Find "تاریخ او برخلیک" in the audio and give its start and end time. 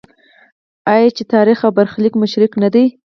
1.33-2.13